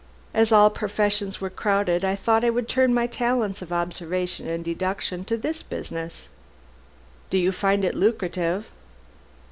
[0.33, 4.65] As all professions were crowded, I thought I would turn my talents of observation and
[4.65, 6.27] deduction to this business."
[7.29, 8.65] "Do you find it lucrative?"